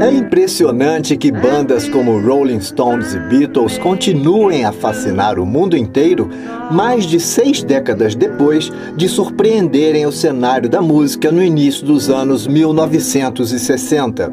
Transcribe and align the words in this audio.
É 0.00 0.10
impressionante 0.10 1.16
que 1.16 1.30
bandas 1.30 1.88
como 1.88 2.18
Rolling 2.20 2.60
Stones 2.60 3.14
e 3.14 3.18
Beatles 3.20 3.78
continuem 3.78 4.64
a 4.64 4.72
fascinar 4.72 5.38
o 5.38 5.46
mundo 5.46 5.76
inteiro 5.76 6.28
mais 6.70 7.06
de 7.06 7.20
seis 7.20 7.62
décadas 7.62 8.14
depois 8.14 8.72
de 8.96 9.08
surpreenderem 9.08 10.04
o 10.04 10.12
cenário 10.12 10.68
da 10.68 10.82
música 10.82 11.30
no 11.30 11.42
início 11.42 11.86
dos 11.86 12.10
anos 12.10 12.46
1960. 12.46 14.32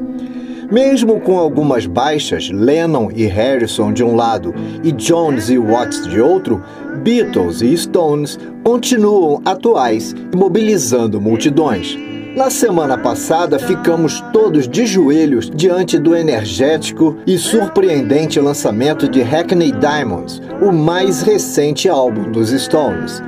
Mesmo 0.71 1.19
com 1.19 1.37
algumas 1.37 1.85
baixas, 1.85 2.49
Lennon 2.49 3.11
e 3.13 3.25
Harrison 3.25 3.93
de 3.93 4.03
um 4.03 4.15
lado 4.15 4.55
e 4.83 4.91
Jones 4.91 5.49
e 5.49 5.59
Watts 5.59 6.07
de 6.07 6.19
outro, 6.19 6.63
Beatles 7.03 7.61
e 7.61 7.77
Stones 7.77 8.39
continuam 8.63 9.41
atuais 9.45 10.15
e 10.33 10.35
mobilizando 10.35 11.21
multidões. 11.21 12.10
Na 12.35 12.49
semana 12.49 12.97
passada, 12.97 13.59
ficamos 13.59 14.21
todos 14.31 14.65
de 14.65 14.85
joelhos 14.85 15.51
diante 15.53 15.99
do 15.99 16.15
energético 16.15 17.17
e 17.27 17.37
surpreendente 17.37 18.39
lançamento 18.39 19.09
de 19.09 19.21
Hackney 19.21 19.73
Diamonds, 19.73 20.41
o 20.61 20.71
mais 20.71 21.21
recente 21.21 21.89
álbum 21.89 22.31
dos 22.31 22.49
Stones. 22.49 23.21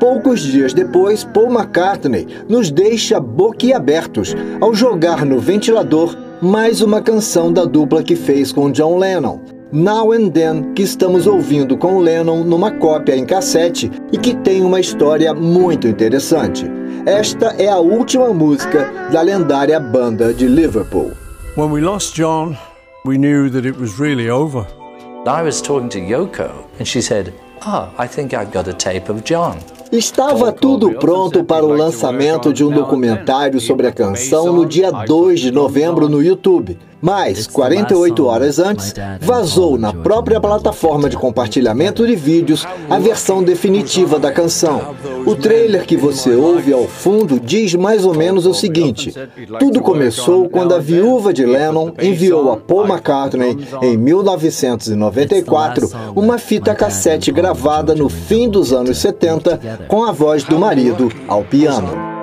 Poucos 0.00 0.40
dias 0.40 0.74
depois, 0.74 1.22
Paul 1.22 1.52
McCartney 1.52 2.26
nos 2.48 2.68
deixa 2.68 3.20
boquiabertos 3.20 4.34
ao 4.60 4.74
jogar 4.74 5.24
no 5.24 5.38
ventilador 5.38 6.16
mais 6.42 6.82
uma 6.82 7.00
canção 7.00 7.52
da 7.52 7.64
dupla 7.64 8.02
que 8.02 8.16
fez 8.16 8.50
com 8.50 8.72
John 8.72 8.98
Lennon. 8.98 9.38
Now 9.70 10.12
and 10.12 10.30
Then, 10.30 10.72
que 10.74 10.82
estamos 10.82 11.28
ouvindo 11.28 11.76
com 11.76 11.98
Lennon 12.00 12.42
numa 12.42 12.72
cópia 12.72 13.14
em 13.14 13.24
cassete 13.24 13.90
e 14.10 14.18
que 14.18 14.34
tem 14.34 14.62
uma 14.62 14.80
história 14.80 15.32
muito 15.32 15.86
interessante. 15.86 16.64
Esta 17.08 17.54
é 17.58 17.66
a 17.66 17.78
última 17.78 18.34
música 18.34 19.08
da 19.10 19.22
lendária 19.22 19.80
banda 19.80 20.34
de 20.34 20.46
Liverpool. 20.46 21.12
When 21.56 21.70
we 21.70 21.80
lost 21.80 22.14
John, 22.14 22.54
we 23.02 23.16
knew 23.16 23.48
that 23.50 23.66
it 23.66 23.80
was 23.80 23.98
really 23.98 24.28
over. 24.28 24.66
I 25.26 25.42
was 25.42 25.62
talking 25.62 25.88
to 25.88 26.00
Yoko 26.00 26.50
and 26.78 26.84
she 26.84 27.00
said, 27.00 27.32
"Ah, 27.62 27.88
oh, 27.96 28.02
I 28.04 28.06
think 28.06 28.34
I've 28.34 28.52
got 28.52 28.68
a 28.68 28.74
tape 28.74 29.10
of 29.10 29.22
John." 29.24 29.56
Estava 29.90 30.52
tudo 30.52 30.98
pronto 30.98 31.42
para 31.44 31.64
o 31.64 31.72
lançamento 31.74 32.52
de 32.52 32.62
um 32.62 32.70
documentário 32.70 33.58
sobre 33.58 33.86
a 33.86 33.92
canção 33.92 34.52
no 34.52 34.66
dia 34.66 34.90
2 34.90 35.40
de 35.40 35.50
novembro 35.50 36.10
no 36.10 36.22
YouTube. 36.22 36.78
Mas, 37.00 37.46
48 37.46 38.26
horas 38.26 38.58
antes, 38.58 38.92
vazou 39.20 39.78
na 39.78 39.92
própria 39.92 40.40
plataforma 40.40 41.08
de 41.08 41.16
compartilhamento 41.16 42.06
de 42.06 42.16
vídeos 42.16 42.66
a 42.90 42.98
versão 42.98 43.42
definitiva 43.42 44.18
da 44.18 44.32
canção. 44.32 44.94
O 45.24 45.36
trailer 45.36 45.86
que 45.86 45.96
você 45.96 46.34
ouve 46.34 46.72
ao 46.72 46.88
fundo 46.88 47.38
diz 47.38 47.74
mais 47.74 48.04
ou 48.04 48.14
menos 48.14 48.46
o 48.46 48.54
seguinte: 48.54 49.14
tudo 49.58 49.80
começou 49.80 50.48
quando 50.48 50.74
a 50.74 50.78
viúva 50.78 51.32
de 51.32 51.44
Lennon 51.44 51.92
enviou 52.00 52.50
a 52.52 52.56
Paul 52.56 52.86
McCartney, 52.86 53.56
em 53.82 53.96
1994, 53.96 55.90
uma 56.16 56.38
fita 56.38 56.74
cassete 56.74 57.30
gravada 57.30 57.94
no 57.94 58.08
fim 58.08 58.48
dos 58.48 58.72
anos 58.72 58.98
70 58.98 59.86
com 59.86 60.04
a 60.04 60.12
voz 60.12 60.42
do 60.44 60.58
marido 60.58 61.10
ao 61.28 61.44
piano. 61.44 62.17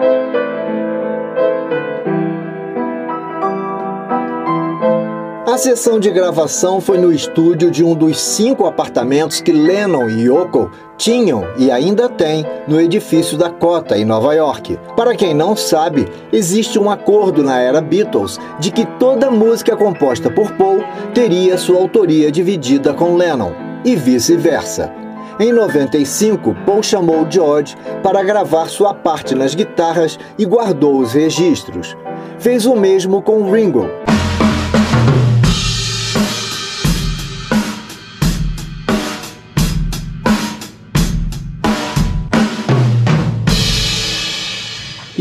A 5.56 5.58
sessão 5.58 6.02
de 6.02 6.12
gravação 6.12 6.82
foi 6.82 6.98
no 6.98 7.14
estúdio 7.14 7.72
de 7.72 7.82
um 7.82 7.96
dos 7.96 8.20
cinco 8.20 8.66
apartamentos 8.66 9.40
que 9.40 9.54
Lennon 9.54 10.10
e 10.10 10.24
Yoko 10.24 10.70
tinham 10.98 11.48
e 11.58 11.72
ainda 11.72 12.10
têm 12.10 12.46
no 12.68 12.78
edifício 12.78 13.38
da 13.38 13.50
Cota, 13.50 13.98
em 13.98 14.04
Nova 14.04 14.34
York. 14.34 14.78
Para 14.98 15.16
quem 15.16 15.34
não 15.34 15.56
sabe, 15.56 16.10
existe 16.34 16.78
um 16.78 16.92
acordo 16.92 17.42
na 17.42 17.58
era 17.58 17.80
Beatles 17.80 18.38
de 18.60 18.70
que 18.70 18.86
toda 19.00 19.32
música 19.32 19.78
composta 19.78 20.30
por 20.30 20.52
Paul 20.58 20.84
teria 21.14 21.58
sua 21.58 21.78
autoria 21.78 22.30
dividida 22.30 22.94
com 22.94 23.16
Lennon, 23.16 23.54
e 23.86 23.96
vice-versa. 23.96 24.92
Em 25.40 25.54
95, 25.54 26.54
Paul 26.66 26.84
chamou 26.84 27.26
George 27.30 27.78
para 28.04 28.22
gravar 28.24 28.68
sua 28.68 28.94
parte 28.94 29.34
nas 29.34 29.56
guitarras 29.56 30.20
e 30.38 30.44
guardou 30.44 31.00
os 31.00 31.14
registros. 31.14 31.96
Fez 32.40 32.66
o 32.66 32.76
mesmo 32.76 33.22
com 33.22 33.50
Ringo 33.50 33.90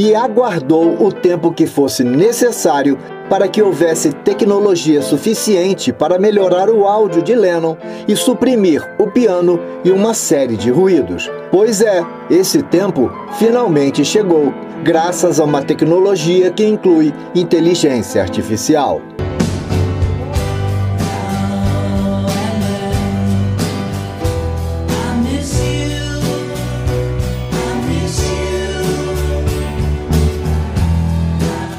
e 0.05 0.15
aguardou 0.15 1.03
o 1.03 1.11
tempo 1.11 1.51
que 1.51 1.67
fosse 1.67 2.05
necessário 2.05 2.99
para 3.31 3.49
que 3.49 3.63
houvesse 3.63 4.13
tecnologia 4.13 5.01
suficiente 5.01 5.95
para 5.95 6.19
melhorar 6.19 6.69
o 6.69 6.87
áudio 6.87 7.23
de 7.23 7.35
Lennon 7.35 7.75
e 8.07 8.15
suprimir 8.15 8.87
o 8.99 9.07
piano 9.07 9.59
e 9.83 9.91
uma 9.91 10.13
série 10.13 10.59
de 10.59 10.71
ruídos. 10.71 11.31
Pois 11.51 11.81
é, 11.81 12.05
esse 12.29 12.63
tempo 12.63 13.11
finalmente 13.39 14.05
chegou, 14.05 14.53
graças 14.83 15.41
a 15.41 15.45
uma 15.45 15.63
tecnologia 15.63 16.51
que 16.51 16.67
inclui 16.67 17.11
inteligência 17.35 18.21
artificial. 18.21 19.01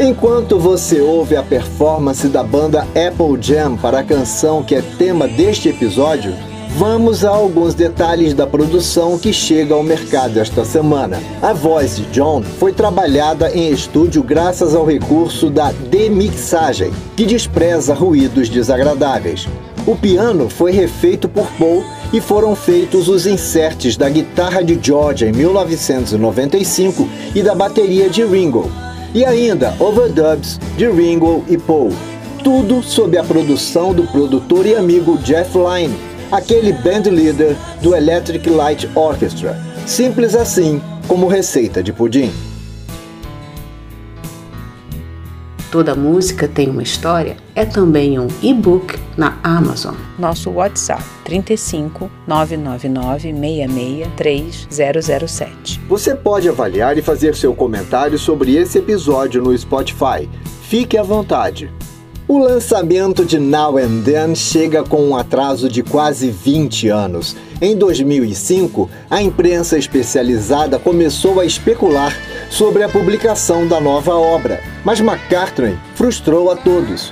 Enquanto 0.05 0.59
você 0.59 1.01
ouve 1.01 1.35
a 1.35 1.41
performance 1.41 2.27
da 2.27 2.43
banda 2.43 2.81
Apple 2.89 3.41
Jam 3.41 3.75
para 3.75 4.01
a 4.01 4.03
canção 4.03 4.61
que 4.61 4.75
é 4.75 4.81
tema 4.99 5.27
deste 5.27 5.69
episódio, 5.69 6.31
vamos 6.77 7.25
a 7.25 7.31
alguns 7.31 7.73
detalhes 7.73 8.35
da 8.35 8.45
produção 8.45 9.17
que 9.17 9.33
chega 9.33 9.73
ao 9.73 9.81
mercado 9.81 10.39
esta 10.39 10.63
semana. 10.63 11.19
A 11.41 11.53
voz 11.53 11.95
de 11.95 12.03
John 12.11 12.43
foi 12.43 12.71
trabalhada 12.71 13.49
em 13.51 13.71
estúdio 13.71 14.21
graças 14.21 14.75
ao 14.75 14.85
recurso 14.85 15.49
da 15.49 15.71
demixagem, 15.71 16.93
que 17.17 17.25
despreza 17.25 17.95
ruídos 17.95 18.47
desagradáveis. 18.47 19.47
O 19.87 19.95
piano 19.95 20.49
foi 20.51 20.71
refeito 20.71 21.27
por 21.27 21.47
Paul 21.57 21.83
e 22.13 22.21
foram 22.21 22.55
feitos 22.55 23.09
os 23.09 23.25
inserts 23.25 23.97
da 23.97 24.07
guitarra 24.07 24.63
de 24.63 24.79
George 24.79 25.25
em 25.25 25.31
1995 25.31 27.09
e 27.33 27.41
da 27.41 27.55
bateria 27.55 28.07
de 28.07 28.23
Ringo. 28.23 28.84
E 29.15 29.23
ainda 29.23 29.73
overdubs 29.79 30.59
de 30.75 30.91
Ringo 30.91 31.45
e 31.47 31.57
Paul. 31.57 31.93
Tudo 32.43 32.83
sob 32.83 33.17
a 33.17 33.23
produção 33.23 33.93
do 33.93 34.03
produtor 34.03 34.65
e 34.65 34.75
amigo 34.75 35.17
Jeff 35.19 35.57
Lynne, 35.57 35.95
aquele 36.29 36.73
band 36.73 37.09
leader 37.09 37.55
do 37.81 37.95
Electric 37.95 38.49
Light 38.49 38.89
Orchestra. 38.93 39.57
Simples 39.87 40.35
assim 40.35 40.81
como 41.07 41.29
receita 41.29 41.81
de 41.81 41.93
pudim. 41.93 42.29
Toda 45.75 45.93
música 45.93 46.47
tem 46.47 46.69
uma 46.69 46.81
história 46.81 47.35
é 47.53 47.65
também 47.65 48.17
um 48.17 48.27
e-book 48.41 48.97
na 49.17 49.37
Amazon. 49.43 49.93
Nosso 50.17 50.49
WhatsApp 50.49 51.03
35 51.25 52.09
999 52.25 53.33
66 53.33 54.67
3007. 54.71 55.81
Você 55.89 56.15
pode 56.15 56.47
avaliar 56.47 56.97
e 56.97 57.01
fazer 57.01 57.35
seu 57.35 57.53
comentário 57.53 58.17
sobre 58.17 58.55
esse 58.55 58.77
episódio 58.77 59.43
no 59.43 59.57
Spotify. 59.57 60.29
Fique 60.61 60.97
à 60.97 61.03
vontade. 61.03 61.69
O 62.25 62.39
lançamento 62.39 63.25
de 63.25 63.37
Now 63.37 63.77
and 63.77 64.01
Then 64.05 64.33
chega 64.33 64.81
com 64.81 65.09
um 65.09 65.17
atraso 65.17 65.67
de 65.67 65.83
quase 65.83 66.31
20 66.31 66.87
anos. 66.87 67.35
Em 67.61 67.75
2005, 67.75 68.89
a 69.09 69.21
imprensa 69.21 69.77
especializada 69.77 70.79
começou 70.79 71.41
a 71.41 71.45
especular 71.45 72.17
sobre 72.49 72.81
a 72.81 72.87
publicação 72.87 73.67
da 73.67 73.81
nova 73.81 74.15
obra, 74.15 74.61
mas 74.85 75.01
McCartney 75.01 75.77
frustrou 75.95 76.49
a 76.49 76.55
todos. 76.55 77.11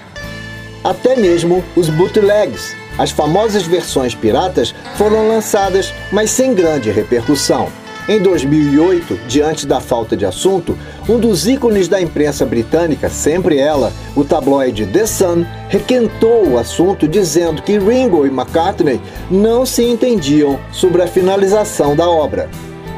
Até 0.83 1.15
mesmo 1.15 1.63
os 1.75 1.89
bootlegs, 1.89 2.75
as 2.97 3.09
famosas 3.09 3.63
versões 3.63 4.13
piratas, 4.13 4.73
foram 4.95 5.27
lançadas, 5.27 5.93
mas 6.11 6.29
sem 6.29 6.53
grande 6.53 6.91
repercussão. 6.91 7.67
Em 8.07 8.19
2008, 8.19 9.17
diante 9.29 9.65
da 9.65 9.79
falta 9.79 10.17
de 10.17 10.25
assunto, 10.25 10.77
um 11.07 11.17
dos 11.17 11.47
ícones 11.47 11.87
da 11.87 12.01
imprensa 12.01 12.45
britânica, 12.45 13.09
sempre 13.09 13.57
ela, 13.57 13.93
o 14.13 14.25
tabloide 14.25 14.85
The 14.85 15.05
Sun, 15.05 15.45
requentou 15.69 16.49
o 16.49 16.57
assunto 16.57 17.07
dizendo 17.07 17.61
que 17.61 17.79
Ringo 17.79 18.25
e 18.25 18.29
McCartney 18.29 18.99
não 19.31 19.65
se 19.65 19.85
entendiam 19.85 20.59
sobre 20.73 21.01
a 21.01 21.07
finalização 21.07 21.95
da 21.95 22.09
obra. 22.09 22.49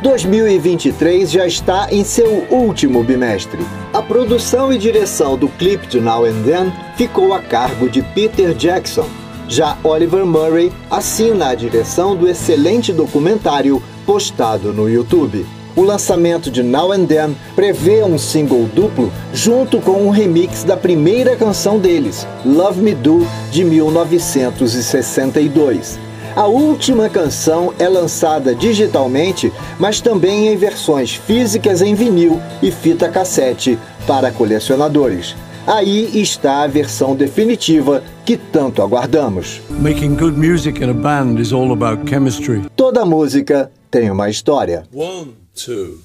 2023 0.05 1.31
já 1.31 1.47
está 1.47 1.87
em 1.91 2.03
seu 2.03 2.45
último 2.51 3.03
bimestre. 3.03 3.65
A 3.91 4.03
produção 4.03 4.71
e 4.71 4.77
direção 4.77 5.35
do 5.35 5.49
clipe 5.49 5.87
de 5.87 5.99
Now 5.99 6.25
and 6.25 6.43
Then 6.43 6.71
ficou 6.95 7.33
a 7.33 7.39
cargo 7.39 7.89
de 7.89 8.03
Peter 8.03 8.53
Jackson. 8.53 9.07
Já 9.47 9.75
Oliver 9.83 10.23
Murray 10.23 10.71
assina 10.91 11.47
a 11.47 11.55
direção 11.55 12.15
do 12.15 12.29
excelente 12.29 12.93
documentário 12.93 13.81
postado 14.05 14.71
no 14.71 14.87
YouTube. 14.87 15.43
O 15.75 15.81
lançamento 15.81 16.51
de 16.51 16.61
Now 16.61 16.91
and 16.91 17.07
Then 17.07 17.35
prevê 17.55 18.03
um 18.03 18.19
single 18.19 18.69
duplo 18.75 19.11
junto 19.33 19.81
com 19.81 20.05
um 20.05 20.11
remix 20.11 20.63
da 20.63 20.77
primeira 20.77 21.35
canção 21.35 21.79
deles, 21.79 22.27
Love 22.45 22.79
Me 22.79 22.93
Do, 22.93 23.25
de 23.49 23.63
1962. 23.63 26.04
A 26.35 26.47
última 26.47 27.07
canção 27.07 27.73
é 27.79 27.87
lançada 27.87 28.53
digitalmente, 28.53 29.53
mas 29.79 30.01
também 30.01 30.47
em 30.47 30.57
versões 30.57 31.15
físicas 31.15 31.81
em 31.81 31.95
vinil 31.95 32.41
e 32.61 32.71
fita 32.71 33.07
cassete 33.07 33.79
para 34.05 34.29
colecionadores. 34.31 35.33
Aí 35.65 36.21
está 36.21 36.63
a 36.63 36.67
versão 36.67 37.15
definitiva 37.15 38.03
que 38.25 38.35
tanto 38.35 38.81
aguardamos. 38.81 39.61
Making 39.79 40.15
good 40.15 40.37
music 40.37 40.83
in 40.83 40.89
a 40.89 40.93
band 40.93 41.39
is 41.39 41.53
all 41.53 41.71
about 41.71 42.05
chemistry. 42.07 42.63
Toda 42.75 43.05
música 43.05 43.71
tem 43.89 44.11
uma 44.11 44.29
história. 44.29 44.83
One, 44.93 45.33
two. 45.55 46.04